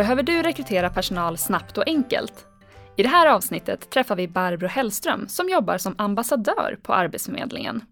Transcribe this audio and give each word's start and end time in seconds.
Behöver 0.00 0.22
du 0.22 0.42
rekrytera 0.42 0.90
personal 0.90 1.38
snabbt 1.38 1.78
och 1.78 1.88
enkelt? 1.88 2.46
I 2.96 3.02
det 3.02 3.08
här 3.08 3.26
avsnittet 3.26 3.90
träffar 3.90 4.16
vi 4.16 4.28
Barbro 4.28 4.66
Hellström 4.66 5.28
som 5.28 5.48
jobbar 5.48 5.78
som 5.78 5.94
ambassadör 5.98 6.78
på 6.82 6.94
Arbetsförmedlingen. 6.94 7.84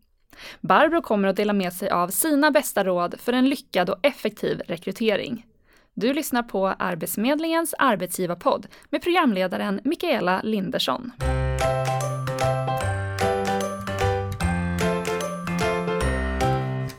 Barbro 0.61 1.03
kommer 1.03 1.29
att 1.29 1.36
dela 1.36 1.53
med 1.53 1.73
sig 1.73 1.91
av 1.91 2.09
sina 2.09 2.50
bästa 2.50 2.85
råd 2.85 3.14
för 3.21 3.32
en 3.32 3.49
lyckad 3.49 3.91
och 3.91 3.99
effektiv 4.03 4.61
rekrytering. 4.67 5.46
Du 5.95 6.13
lyssnar 6.13 6.43
på 6.43 6.67
Arbetsförmedlingens 6.68 7.75
arbetsgivarpodd 7.79 8.67
med 8.90 9.03
programledaren 9.03 9.81
Mikaela 9.85 10.40
Lindersson. 10.45 11.13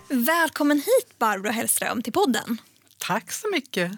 Välkommen 0.09 0.77
hit 0.77 1.19
Barbro 1.19 1.51
Hellström 1.51 2.01
till 2.01 2.13
podden. 2.13 2.57
Tack 2.97 3.31
så 3.31 3.49
mycket. 3.51 3.91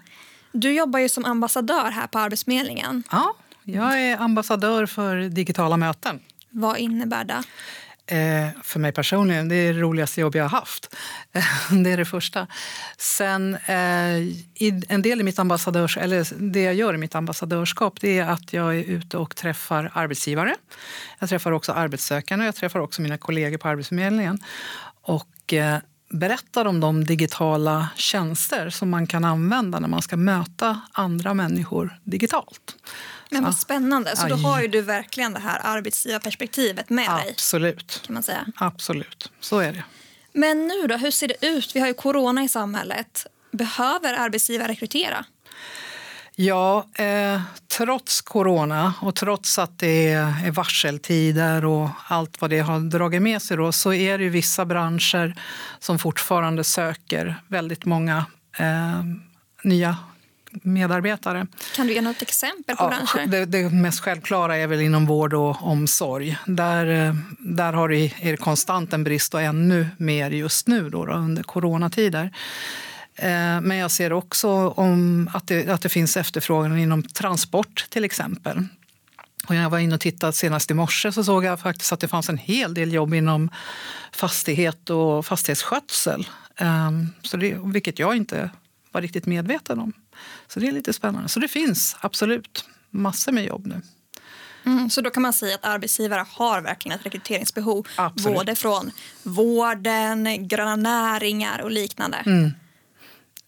Du 0.52 0.74
jobbar 0.74 1.00
ju 1.00 1.10
som 1.10 1.26
ambassadör 1.26 1.92
här 1.92 2.08
på 2.08 2.20
Arbetsförmedlingen. 2.20 3.04
Ja, 3.12 3.36
jag 3.64 4.02
är 4.02 4.18
ambassadör 4.18 4.86
för 4.86 5.16
digitala 5.18 5.78
möten. 5.78 6.20
Vad 6.50 6.78
innebär 6.78 7.24
det? 7.24 7.44
Eh, 8.12 8.50
för 8.64 8.80
mig 8.80 8.92
personligen, 8.92 9.50
det 9.50 9.56
är 9.56 9.74
det 9.74 9.80
roligaste 9.80 10.22
jobb 10.22 10.36
jag 10.36 10.44
har 10.44 10.50
haft. 10.50 10.96
det 11.84 11.92
är 11.92 11.98
det 11.98 12.06
första. 12.06 12.48
Sen, 12.98 13.56
eh, 13.56 14.16
en 14.90 15.02
del 15.02 15.22
i 15.22 15.24
mitt 15.24 15.40
ambassadörs, 15.40 15.98
eller 15.98 16.28
det 16.52 16.62
jag 16.62 16.74
gör 16.74 16.94
i 16.94 16.98
mitt 16.98 17.16
ambassadörskap 17.16 18.02
det 18.02 18.20
är 18.20 18.26
att 18.26 18.54
jag 18.54 18.76
är 18.76 18.84
ute 18.84 19.18
och 19.18 19.36
träffar 19.36 19.92
arbetsgivare. 19.94 20.56
Jag 21.20 21.30
träffar 21.30 21.52
också 21.52 21.72
arbetssökande 21.72 22.46
jag 22.46 22.56
träffar 22.56 22.80
också 22.80 23.02
mina 23.02 23.18
kollegor 23.18 23.58
på 23.58 23.68
Arbetsförmedlingen. 23.68 24.40
Och, 25.02 25.54
eh, 25.54 25.78
berättar 26.12 26.66
om 26.66 26.80
de 26.80 27.06
digitala 27.06 27.90
tjänster 27.96 28.70
som 28.70 28.90
man 28.90 29.08
kan 29.08 29.26
använda 29.26 29.80
när 29.80 29.88
man 29.88 30.02
ska 30.02 30.18
möta 30.18 30.82
andra 30.92 31.34
människor 31.34 32.00
digitalt. 32.04 32.76
Men 33.30 33.44
vad 33.44 33.58
spännande. 33.58 34.16
Så 34.18 34.28
då 34.28 34.36
har 34.36 34.62
ju 34.62 34.68
du 34.68 34.82
verkligen 34.82 35.34
det 35.34 35.40
här 35.40 35.62
arbetsgivarperspektivet 35.64 36.90
med 36.90 37.10
Absolut. 37.10 37.24
dig. 37.24 37.34
Absolut. 37.34 38.02
Kan 38.06 38.14
man 38.14 38.24
säga. 38.24 38.46
Absolut. 38.56 39.32
Så 39.40 39.60
är 39.60 39.74
det. 39.74 39.84
Men 40.34 40.68
nu 40.68 40.88
då, 40.88 40.98
hur 40.98 41.12
ser 41.12 41.28
det 41.28 41.46
ut? 41.46 41.76
Vi 41.76 41.80
har 41.80 41.88
ju 41.88 41.94
corona 41.94 42.44
i 42.44 42.50
samhället. 42.50 43.26
Behöver 43.52 44.14
arbetsgivare 44.14 44.72
rekrytera? 44.72 45.26
Ja, 46.42 46.86
eh, 46.94 47.42
trots 47.78 48.22
corona 48.22 48.94
och 49.02 49.16
trots 49.16 49.60
att 49.60 49.80
det 49.80 50.12
är 50.12 50.52
varseltider 50.52 51.66
och 51.66 51.90
allt 52.08 52.42
vad 52.42 52.50
det 52.50 52.60
har 52.60 52.80
dragit 52.80 53.22
med 53.22 53.42
sig 53.42 53.58
då, 53.58 53.72
så 53.72 53.94
är 53.94 54.18
det 54.18 54.30
vissa 54.30 54.66
branscher 54.66 55.36
som 55.80 56.00
fortfarande 56.00 56.64
söker 56.64 57.36
väldigt 57.48 57.86
många 57.86 58.26
eh, 58.58 59.04
nya 59.64 59.98
medarbetare. 60.52 61.48
Kan 61.76 61.88
du 61.88 61.94
ge 61.94 62.02
något 62.02 62.22
exempel 62.22 62.76
på 62.76 62.84
ja, 62.84 62.90
branscher? 62.90 63.28
Det, 63.28 63.46
det, 63.46 63.70
mest 63.70 64.00
självklara 64.00 64.58
är 64.58 64.68
väl 64.68 64.82
inom 64.82 65.06
vård 65.06 65.34
och 65.34 65.68
omsorg. 65.68 66.38
Där, 66.46 67.08
eh, 67.08 67.16
där 67.40 67.74
har 67.74 67.90
det, 67.90 68.14
är 68.22 68.32
det 68.32 68.38
konstant 68.38 68.94
en 68.94 69.04
brist 69.04 69.34
och 69.34 69.42
ännu 69.42 69.88
mer 69.98 70.32
just 70.32 70.68
nu 70.68 70.90
då, 70.90 71.06
då 71.06 71.14
under 71.14 71.44
coronatider. 71.44 72.32
Eh, 73.16 73.62
men 73.62 73.78
jag 73.78 73.92
ser 73.92 74.14
också 74.14 74.50
om 74.70 75.30
att, 75.34 75.48
det, 75.48 75.70
att 75.70 75.82
det 75.82 75.90
finns 75.90 76.18
efterfrågan 76.18 76.78
inom 76.78 77.04
transport 77.04 77.86
till 77.90 78.04
exempel. 78.06 78.68
Och 79.48 79.56
jag 79.56 79.70
var 79.70 79.80
inne 79.80 79.96
och 79.96 80.02
tittade 80.02 80.34
senast 80.34 80.72
i 80.72 80.74
morse 80.74 81.12
så 81.12 81.24
såg 81.24 81.44
jag 81.44 81.60
faktiskt 81.60 81.94
att 81.94 82.00
det 82.00 82.08
fanns 82.08 82.30
en 82.30 82.38
hel 82.38 82.74
del 82.74 82.94
jobb 82.94 83.14
inom 83.14 83.50
fastighet 84.12 84.90
och 84.90 85.26
fastighetsskötsel. 85.26 86.28
Ehm, 86.58 87.08
så 87.22 87.38
det, 87.38 87.58
vilket 87.64 88.00
jag 88.00 88.16
inte 88.16 88.50
var 88.92 89.02
riktigt 89.02 89.26
medveten 89.26 89.80
om. 89.80 89.94
Så 90.48 90.60
det 90.60 90.68
är 90.68 90.72
lite 90.72 90.94
spännande. 90.94 91.30
Så 91.30 91.40
det 91.40 91.48
finns 91.48 91.96
absolut 92.00 92.66
massor 92.90 93.32
med 93.32 93.46
jobb 93.46 93.68
nu. 93.68 93.82
Mm, 94.66 94.90
så 94.90 95.02
då 95.02 95.10
kan 95.10 95.24
man 95.24 95.34
säga 95.34 95.56
att 95.56 95.66
arbetsgivare 95.66 96.26
har 96.30 96.62
verkligen 96.62 97.00
ett 97.00 97.06
rekryteringsbehov. 97.06 97.88
Absolut. 97.96 98.38
Både 98.38 98.56
från 98.56 98.92
vården, 99.24 100.48
gröna 100.48 100.76
näringar 100.76 101.62
och 101.62 101.72
liknande. 101.72 102.18
Mm. 102.18 102.52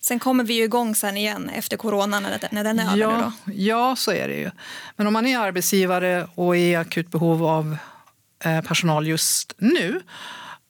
Sen 0.05 0.19
kommer 0.19 0.43
vi 0.43 0.53
ju 0.53 0.63
igång 0.63 0.95
sen 0.95 1.17
igen 1.17 1.49
efter 1.49 1.77
corona 1.77 2.19
när, 2.19 2.39
när 2.51 2.63
den 2.63 2.79
är 2.79 2.83
över. 2.83 2.97
Ja, 2.97 3.31
då. 3.45 3.51
ja, 3.53 3.95
så 3.95 4.11
är 4.11 4.27
det 4.27 4.35
ju. 4.35 4.51
Men 4.95 5.07
om 5.07 5.13
man 5.13 5.25
är 5.25 5.39
arbetsgivare 5.39 6.27
och 6.35 6.55
är 6.55 6.59
i 6.59 6.75
akut 6.75 7.11
behov 7.11 7.45
av 7.45 7.77
eh, 8.43 8.61
personal 8.61 9.07
just 9.07 9.53
nu 9.57 10.01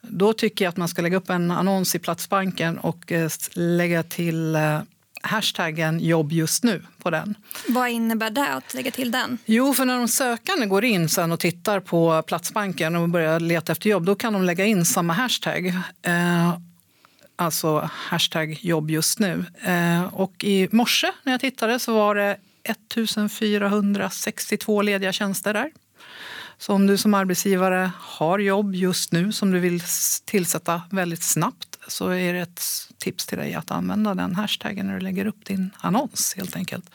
då 0.07 0.33
tycker 0.33 0.65
jag 0.65 0.69
att 0.69 0.77
man 0.77 0.87
ska 0.87 1.01
lägga 1.01 1.17
upp 1.17 1.29
en 1.29 1.51
annons 1.51 1.95
i 1.95 1.99
Platsbanken 1.99 2.77
och 2.77 3.11
eh, 3.11 3.29
lägga 3.53 4.03
till 4.03 4.55
eh, 4.55 4.79
hashtaggen 5.21 5.99
jobb 5.99 6.31
just 6.31 6.63
nu 6.63 6.85
på 6.97 7.09
den. 7.09 7.35
Vad 7.67 7.89
innebär 7.89 8.29
det 8.29 8.53
att 8.53 8.73
lägga 8.73 8.91
till 8.91 9.11
den? 9.11 9.37
Jo, 9.45 9.73
för 9.73 9.85
när 9.85 9.97
de 9.97 10.07
sökande 10.07 10.65
går 10.65 10.85
in 10.85 11.09
sen 11.09 11.31
och 11.31 11.39
tittar 11.39 11.79
på 11.79 12.21
Platsbanken 12.21 12.95
och 12.95 13.09
börjar 13.09 13.39
leta 13.39 13.71
efter 13.71 13.89
jobb, 13.89 14.05
då 14.05 14.15
kan 14.15 14.33
de 14.33 14.43
lägga 14.43 14.65
in 14.65 14.85
samma 14.85 15.13
hashtag. 15.13 15.73
Alltså 17.35 17.89
hashtag 17.93 18.59
jobb 18.61 18.91
just 18.91 19.19
nu. 19.19 19.45
Eh, 19.61 20.03
och 20.03 20.43
i 20.43 20.67
morse 20.71 21.07
när 21.23 21.33
jag 21.33 21.41
tittade 21.41 21.79
så 21.79 21.93
var 21.93 22.15
det 22.15 22.37
1462 22.63 24.81
lediga 24.81 25.11
tjänster 25.11 25.53
där. 25.53 25.71
Så 26.57 26.73
om 26.73 26.87
du 26.87 26.97
som 26.97 27.13
arbetsgivare 27.13 27.91
har 27.99 28.39
jobb 28.39 28.75
just 28.75 29.11
nu 29.11 29.31
som 29.31 29.51
du 29.51 29.59
vill 29.59 29.81
tillsätta 30.25 30.81
väldigt 30.91 31.23
snabbt 31.23 31.79
så 31.87 32.09
är 32.09 32.33
det 32.33 32.39
ett 32.39 32.61
tips 32.97 33.25
till 33.25 33.37
dig 33.37 33.53
att 33.53 33.71
använda 33.71 34.13
den 34.13 34.35
hashtaggen 34.35 34.87
när 34.87 34.93
du 34.93 34.99
lägger 34.99 35.25
upp 35.25 35.45
din 35.45 35.71
annons 35.77 36.33
helt 36.37 36.55
enkelt. 36.55 36.89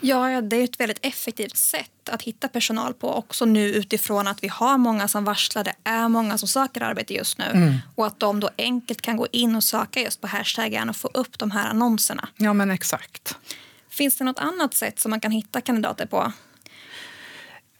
Ja, 0.00 0.40
det 0.40 0.56
är 0.56 0.64
ett 0.64 0.80
väldigt 0.80 1.06
effektivt 1.06 1.56
sätt 1.56 2.08
att 2.08 2.22
hitta 2.22 2.48
personal 2.48 2.94
på 2.94 3.14
också 3.14 3.44
nu 3.44 3.68
utifrån 3.68 4.26
att 4.26 4.44
vi 4.44 4.48
har 4.48 4.78
många 4.78 5.08
som 5.08 5.24
varslar, 5.24 5.64
det 5.64 5.74
är 5.84 6.08
många 6.08 6.38
som 6.38 6.48
söker 6.48 6.80
arbete 6.80 7.14
just 7.14 7.38
nu 7.38 7.44
mm. 7.44 7.74
och 7.94 8.06
att 8.06 8.20
de 8.20 8.40
då 8.40 8.50
enkelt 8.58 9.00
kan 9.00 9.16
gå 9.16 9.26
in 9.32 9.56
och 9.56 9.64
söka 9.64 10.00
just 10.00 10.20
på 10.20 10.26
hashtaggen 10.26 10.88
och 10.88 10.96
få 10.96 11.10
upp 11.14 11.38
de 11.38 11.50
här 11.50 11.68
annonserna. 11.70 12.28
Ja, 12.36 12.52
men 12.52 12.70
exakt. 12.70 13.36
Finns 13.88 14.18
det 14.18 14.24
något 14.24 14.38
annat 14.38 14.74
sätt 14.74 14.98
som 14.98 15.10
man 15.10 15.20
kan 15.20 15.30
hitta 15.30 15.60
kandidater 15.60 16.06
på? 16.06 16.32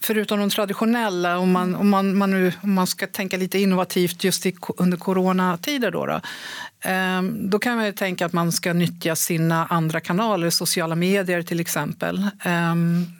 Förutom 0.04 0.38
de 0.38 0.50
traditionella, 0.50 1.38
om 1.38 1.52
man, 1.52 1.74
om 1.74 1.88
man, 1.88 2.16
man, 2.16 2.30
nu, 2.30 2.52
om 2.62 2.74
man 2.74 2.86
ska 2.86 3.06
tänka 3.06 3.36
lite 3.36 3.58
innovativt 3.58 4.24
just 4.24 4.46
i, 4.46 4.56
under 4.76 4.98
coronatider, 4.98 5.90
då, 5.90 6.06
då, 6.06 6.20
eh, 6.90 7.22
då 7.22 7.58
kan 7.58 7.76
man 7.76 7.92
tänka 7.92 8.26
att 8.26 8.32
man 8.32 8.52
ska 8.52 8.72
nyttja 8.72 9.16
sina 9.16 9.66
andra 9.66 10.00
kanaler, 10.00 10.50
sociala 10.50 10.94
medier 10.94 11.42
till 11.42 11.60
exempel. 11.60 12.18
Eh, 12.44 12.52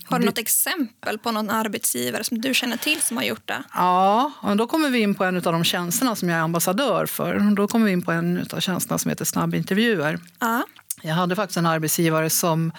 har 0.04 0.18
du 0.18 0.26
något 0.26 0.38
exempel 0.38 1.18
på 1.18 1.32
någon 1.32 1.50
arbetsgivare 1.50 2.24
som 2.24 2.40
du 2.40 2.54
känner 2.54 2.76
till 2.76 3.02
som 3.02 3.16
har 3.16 3.24
gjort 3.24 3.48
det? 3.48 3.62
Ja, 3.74 4.32
och 4.40 4.56
då 4.56 4.66
kommer 4.66 4.88
vi 4.88 4.98
in 4.98 5.14
på 5.14 5.24
en 5.24 5.36
av 5.36 5.42
de 5.42 5.64
tjänsterna 5.64 6.16
som 6.16 6.28
jag 6.28 6.38
är 6.38 6.42
ambassadör 6.42 7.06
för. 7.06 7.54
Då 7.56 7.68
kommer 7.68 7.86
vi 7.86 7.92
in 7.92 8.02
på 8.02 8.12
en 8.12 8.46
av 8.52 8.60
tjänsterna 8.60 8.98
som 8.98 9.08
heter 9.08 9.24
snabbintervjuer. 9.24 10.14
Uh. 10.14 10.60
Jag 11.02 11.14
hade 11.14 11.36
faktiskt 11.36 11.56
en 11.56 11.66
arbetsgivare 11.66 12.30
som 12.30 12.72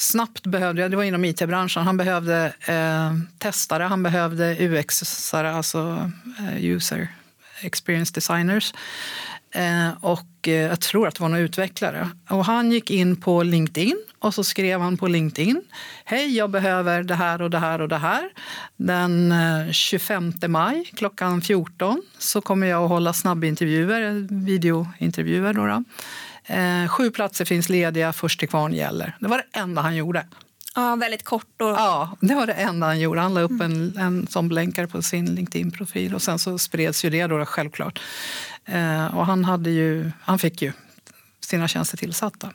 snabbt 0.00 0.46
behövde, 0.46 0.88
det 0.88 0.96
var 0.96 1.04
inom 1.04 1.24
it-branschen, 1.24 1.82
han 1.82 1.96
behövde 1.96 2.52
eh, 2.60 3.12
testare, 3.38 3.82
han 3.82 4.02
behövde 4.02 4.56
UX-are, 4.56 5.52
alltså 5.52 6.10
eh, 6.38 6.64
user 6.64 7.08
experience 7.62 8.12
designers. 8.14 8.74
Eh, 9.54 9.90
och 10.00 10.48
eh, 10.48 10.54
jag 10.54 10.80
tror 10.80 11.08
att 11.08 11.14
det 11.14 11.22
var 11.22 11.28
någon 11.28 11.38
utvecklare. 11.38 12.10
Och 12.28 12.44
han 12.44 12.72
gick 12.72 12.90
in 12.90 13.16
på 13.16 13.42
LinkedIn 13.42 13.96
och 14.18 14.34
så 14.34 14.44
skrev 14.44 14.80
han 14.80 14.96
på 14.96 15.08
LinkedIn. 15.08 15.62
Hej, 16.04 16.36
jag 16.36 16.50
behöver 16.50 17.02
det 17.02 17.14
här 17.14 17.42
och 17.42 17.50
det 17.50 17.58
här 17.58 17.80
och 17.80 17.88
det 17.88 17.98
här. 17.98 18.30
Den 18.76 19.32
eh, 19.32 19.72
25 19.72 20.32
maj 20.48 20.84
klockan 20.94 21.42
14 21.42 22.02
så 22.18 22.40
kommer 22.40 22.66
jag 22.66 22.82
att 22.82 22.88
hålla 22.88 23.12
snabbintervjuer, 23.12 24.02
eh, 24.02 24.14
videointervjuer. 24.30 25.52
Då, 25.52 25.66
då 25.66 25.84
Eh, 26.50 26.88
sju 26.88 27.10
platser 27.10 27.44
finns 27.44 27.68
lediga, 27.68 28.12
först 28.12 28.38
till 28.40 28.48
kvarn 28.48 28.72
gäller. 28.72 29.16
Det 29.20 29.28
var 29.28 29.36
det 29.38 29.58
enda 29.58 29.82
han 29.82 29.96
gjorde. 29.96 30.26
Ja, 30.74 30.96
väldigt 30.96 31.24
kort. 31.24 31.60
Och... 31.60 31.68
Ja, 31.68 32.16
det 32.20 32.34
var 32.34 32.46
det 32.46 32.52
enda 32.52 32.86
han 32.86 33.00
gjorde. 33.00 33.20
Han 33.20 33.34
la 33.34 33.40
upp 33.40 33.60
en, 33.60 33.96
en 33.98 34.26
sån 34.26 34.48
blänkare 34.48 34.86
på 34.86 35.02
sin 35.02 35.34
LinkedIn-profil 35.34 36.14
och 36.14 36.22
sen 36.22 36.38
så 36.38 36.58
spreds 36.58 37.04
ju 37.04 37.10
det 37.10 37.26
då 37.26 37.44
självklart. 37.44 38.00
Eh, 38.64 39.16
och 39.16 39.26
han, 39.26 39.44
hade 39.44 39.70
ju, 39.70 40.10
han 40.22 40.38
fick 40.38 40.62
ju 40.62 40.72
sina 41.40 41.68
tjänster 41.68 41.96
tillsatta. 41.96 42.50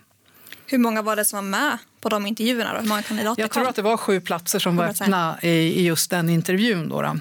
Hur 0.68 0.78
många 0.78 1.02
var 1.02 1.16
det 1.16 1.26
som 1.26 1.38
var 1.38 1.60
med 1.60 1.78
på 2.02 2.10
de 2.10 2.26
intervjuerna? 2.26 2.74
Då? 2.74 2.80
Hur 2.80 2.88
många 2.88 3.02
kandidater 3.02 3.42
Jag 3.42 3.52
tror 3.52 3.64
kom? 3.64 3.70
att 3.70 3.76
det 3.76 3.82
var 3.82 3.98
sju 3.98 4.22
platser 4.22 4.60
som 4.60 4.76
var 4.76 4.86
öppna 4.86 5.38
i, 5.42 5.50
i 5.50 5.86
just 5.86 6.10
den 6.10 6.30
intervjun. 6.30 6.90
Då, 6.90 7.02
då. 7.02 7.18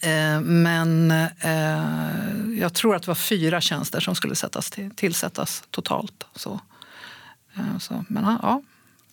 Eh, 0.00 0.40
men 0.40 1.10
eh, 1.40 2.58
jag 2.60 2.74
tror 2.74 2.96
att 2.96 3.02
det 3.02 3.08
var 3.08 3.14
fyra 3.14 3.60
tjänster 3.60 4.00
som 4.00 4.14
skulle 4.14 4.34
sättas 4.34 4.70
till, 4.70 4.90
tillsättas 4.90 5.62
totalt. 5.70 6.24
Så, 6.34 6.60
eh, 7.54 7.78
så, 7.78 8.04
men 8.08 8.24
han, 8.24 8.38
ja. 8.42 8.62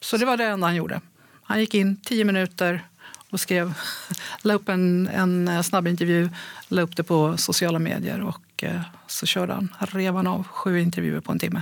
så 0.01 0.18
det 0.18 0.25
var 0.25 0.38
det 0.38 0.45
enda 0.45 0.68
han 0.68 0.75
gjorde. 0.75 1.01
Han 1.44 1.60
gick 1.60 1.74
in 1.74 2.01
tio 2.04 2.25
minuter 2.25 2.88
och 3.30 3.39
skrev, 3.39 3.74
la 4.42 4.54
upp 4.54 4.69
en, 4.69 5.07
en 5.07 5.63
snabbintervju, 5.63 6.30
la 6.68 6.81
upp 6.81 6.95
det 6.95 7.04
på 7.04 7.38
sociala 7.38 7.80
medier 7.80 8.22
och 8.22 8.63
så 9.07 9.25
körde 9.25 9.54
han, 9.54 9.75
rev 9.80 10.16
han 10.16 10.28
av 10.28 10.44
sju 10.48 10.80
intervjuer 10.80 11.19
på 11.19 11.31
en 11.31 11.39
timme. 11.39 11.62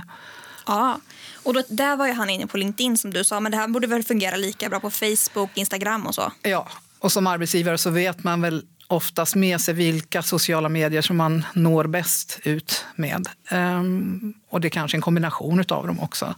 Ja, 0.66 1.00
och 1.42 1.54
då, 1.54 1.62
där 1.68 1.96
var 1.96 2.06
ju 2.06 2.12
han 2.12 2.30
inne 2.30 2.46
på 2.46 2.56
LinkedIn 2.56 2.98
som 2.98 3.12
du 3.12 3.24
sa, 3.24 3.40
men 3.40 3.52
det 3.52 3.58
här 3.58 3.68
borde 3.68 3.86
väl 3.86 4.02
fungera 4.02 4.36
lika 4.36 4.68
bra 4.68 4.80
på 4.80 4.90
Facebook, 4.90 5.50
Instagram 5.54 6.06
och 6.06 6.14
så? 6.14 6.32
Ja, 6.42 6.68
och 6.98 7.12
som 7.12 7.26
arbetsgivare 7.26 7.78
så 7.78 7.90
vet 7.90 8.24
man 8.24 8.40
väl 8.40 8.64
oftast 8.88 9.34
med 9.34 9.60
sig 9.60 9.74
vilka 9.74 10.22
sociala 10.22 10.68
medier 10.68 11.02
som 11.02 11.16
man 11.16 11.44
når 11.54 11.84
bäst 11.84 12.40
ut 12.44 12.84
med. 12.96 13.28
Um, 13.52 14.34
och 14.50 14.60
det 14.60 14.68
är 14.68 14.70
kanske 14.70 14.96
en 14.96 15.00
kombination 15.00 15.64
av 15.68 15.86
dem 15.86 16.00
också. 16.00 16.34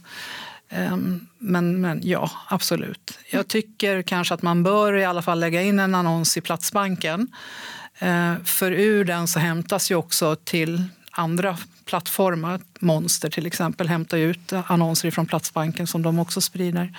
Um, 0.71 1.27
men, 1.37 1.81
men 1.81 2.01
ja, 2.03 2.31
absolut. 2.47 3.19
Jag 3.31 3.47
tycker 3.47 4.01
kanske 4.01 4.33
att 4.33 4.41
man 4.41 4.63
bör 4.63 4.93
i 4.93 5.05
alla 5.05 5.21
fall 5.21 5.39
lägga 5.39 5.61
in 5.61 5.79
en 5.79 5.95
annons 5.95 6.37
i 6.37 6.41
Platsbanken. 6.41 7.27
Uh, 8.03 8.43
för 8.43 8.71
ur 8.71 9.05
den 9.05 9.27
så 9.27 9.39
hämtas 9.39 9.91
ju 9.91 9.95
också 9.95 10.35
till 10.35 10.83
andra 11.11 11.57
plattformar, 11.85 12.59
Monster 12.79 13.29
till 13.29 13.45
exempel, 13.45 13.87
hämtar 13.87 14.17
ut 14.17 14.53
annonser 14.53 15.11
från 15.11 15.25
Platsbanken 15.25 15.87
som 15.87 16.01
de 16.01 16.19
också 16.19 16.41
sprider. 16.41 16.93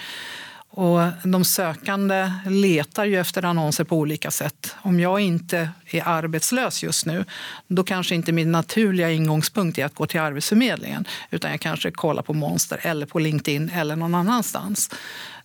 Och 0.73 1.01
de 1.25 1.45
sökande 1.45 2.33
letar 2.47 3.05
ju 3.05 3.21
efter 3.21 3.45
annonser 3.45 3.85
på 3.85 3.97
olika 3.97 4.31
sätt. 4.31 4.75
Om 4.83 5.01
jag 5.01 5.21
inte 5.21 5.71
är 5.87 6.09
arbetslös 6.09 6.83
just 6.83 7.07
nu, 7.07 7.25
då 7.67 7.85
kanske 7.85 8.15
inte 8.15 8.33
min 8.33 8.53
naturliga 8.53 9.11
ingångspunkt 9.11 9.79
är 9.79 9.85
att 9.85 9.95
gå 9.95 10.07
till 10.07 10.21
Arbetsförmedlingen, 10.21 11.05
utan 11.31 11.51
jag 11.51 11.61
kanske 11.61 11.91
kollar 11.91 12.23
på 12.23 12.33
Monster 12.33 12.81
eller 12.83 13.07
på 13.07 13.19
LinkedIn 13.19 13.71
eller 13.71 13.97
någon 13.97 14.15
annanstans. 14.15 14.91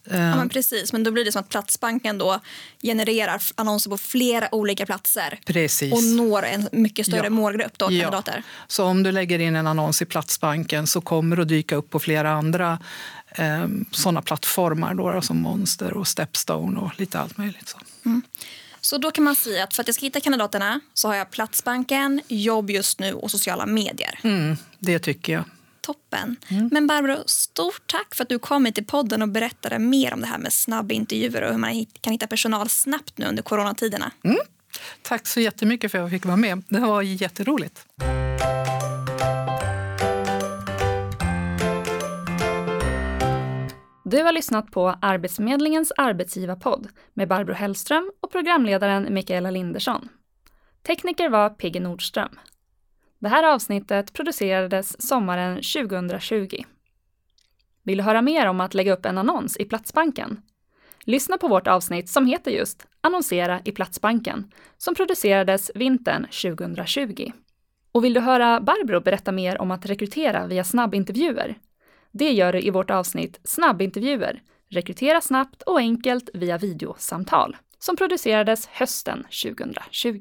Ja, 0.09 0.35
men 0.35 0.49
precis, 0.49 0.93
men 0.93 1.03
då 1.03 1.11
blir 1.11 1.25
det 1.25 1.31
som 1.31 1.39
att 1.39 1.49
Platsbanken 1.49 2.17
då 2.17 2.39
genererar 2.81 3.41
annonser 3.55 3.89
på 3.89 3.97
flera 3.97 4.55
olika 4.55 4.85
platser 4.85 5.39
precis. 5.45 5.93
och 5.93 6.03
når 6.03 6.45
en 6.45 6.69
mycket 6.71 7.05
större 7.05 7.23
ja. 7.23 7.29
målgrupp 7.29 7.77
då, 7.77 7.85
kandidater. 7.85 8.33
Ja. 8.35 8.65
Så 8.67 8.83
om 8.83 9.03
du 9.03 9.11
lägger 9.11 9.39
in 9.39 9.55
en 9.55 9.67
annons 9.67 10.01
i 10.01 10.05
Platsbanken 10.05 10.87
så 10.87 11.01
kommer 11.01 11.35
det 11.35 11.41
att 11.41 11.47
dyka 11.47 11.75
upp 11.75 11.89
på 11.89 11.99
flera 11.99 12.31
andra 12.31 12.79
eh, 13.35 13.67
sådana 13.91 14.21
plattformar 14.21 14.93
då, 14.93 15.21
som 15.21 15.37
Monster 15.37 15.93
och 15.93 16.07
Stepstone 16.07 16.79
och 16.79 16.99
lite 16.99 17.19
allt 17.19 17.37
möjligt. 17.37 17.69
Så. 17.69 17.77
Mm. 18.05 18.21
Så 18.81 18.97
då 18.97 19.11
kan 19.11 19.23
man 19.23 19.35
säga 19.35 19.63
att 19.63 19.73
för 19.73 19.83
att 19.83 19.87
jag 19.87 19.95
ska 19.95 20.05
hitta 20.05 20.19
kandidaterna 20.19 20.79
så 20.93 21.07
har 21.07 21.15
jag 21.15 21.31
Platsbanken, 21.31 22.21
jobb 22.27 22.69
just 22.69 22.99
nu 22.99 23.13
och 23.13 23.31
sociala 23.31 23.65
medier. 23.65 24.19
Mm, 24.23 24.57
det 24.79 24.99
tycker 24.99 25.33
jag. 25.33 25.43
Toppen. 25.81 26.35
Mm. 26.47 26.69
Men 26.71 26.87
Barbro, 26.87 27.17
stort 27.25 27.81
tack 27.85 28.15
för 28.15 28.23
att 28.23 28.29
du 28.29 28.39
kom 28.39 28.65
hit 28.65 28.75
till 28.75 28.85
podden 28.85 29.21
och 29.21 29.29
berättade 29.29 29.79
mer 29.79 30.13
om 30.13 30.21
det 30.21 30.27
här 30.27 30.37
med 30.37 30.53
snabbintervjuer 30.53 31.41
och 31.41 31.51
hur 31.51 31.57
man 31.57 31.85
kan 32.01 32.13
hitta 32.13 32.27
personal 32.27 32.69
snabbt 32.69 33.17
nu 33.17 33.25
under 33.25 33.43
coronatiderna. 33.43 34.11
Mm. 34.23 34.37
Tack 35.01 35.27
så 35.27 35.39
jättemycket 35.39 35.91
för 35.91 35.97
att 35.97 36.03
jag 36.03 36.11
fick 36.11 36.25
vara 36.25 36.37
med. 36.37 36.63
Det 36.69 36.79
var 36.79 37.01
jätteroligt. 37.01 37.85
Du 44.07 44.23
har 44.23 44.31
lyssnat 44.31 44.71
på 44.71 44.95
Arbetsförmedlingens 45.01 45.91
arbetsgivarpodd 45.97 46.87
med 47.13 47.27
Barbro 47.27 47.53
Hellström 47.53 48.11
och 48.21 48.31
programledaren 48.31 49.13
Mikaela 49.13 49.51
Lindersson. 49.51 50.09
Tekniker 50.87 51.29
var 51.29 51.49
Pigge 51.49 51.79
Nordström. 51.79 52.39
Det 53.19 53.29
här 53.29 53.53
avsnittet 53.53 54.13
producerades 54.13 55.07
sommaren 55.07 55.55
2020. 55.55 56.63
Vill 57.83 57.97
du 57.97 58.03
höra 58.03 58.21
mer 58.21 58.45
om 58.45 58.61
att 58.61 58.73
lägga 58.73 58.93
upp 58.93 59.05
en 59.05 59.17
annons 59.17 59.57
i 59.57 59.65
Platsbanken? 59.65 60.41
Lyssna 61.03 61.37
på 61.37 61.47
vårt 61.47 61.67
avsnitt 61.67 62.09
som 62.09 62.25
heter 62.25 62.51
just 62.51 62.87
Annonsera 63.01 63.61
i 63.65 63.71
Platsbanken, 63.71 64.51
som 64.77 64.95
producerades 64.95 65.71
vintern 65.75 66.27
2020. 66.41 67.31
Och 67.91 68.03
vill 68.03 68.13
du 68.13 68.19
höra 68.19 68.61
Barbro 68.61 68.99
berätta 68.99 69.31
mer 69.31 69.61
om 69.61 69.71
att 69.71 69.85
rekrytera 69.85 70.47
via 70.47 70.63
snabbintervjuer? 70.63 71.57
Det 72.17 72.31
gör 72.31 72.53
du 72.53 72.61
i 72.61 72.69
vårt 72.69 72.89
avsnitt 72.91 73.39
Snabbintervjuer, 73.43 74.41
rekrytera 74.69 75.21
snabbt 75.21 75.61
och 75.61 75.79
enkelt 75.79 76.29
via 76.33 76.57
videosamtal, 76.57 77.55
som 77.79 77.95
producerades 77.95 78.67
hösten 78.67 79.23
2020. 79.43 80.19